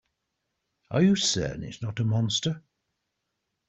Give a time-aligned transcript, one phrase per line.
[0.89, 2.63] Are you certain it's not a monster?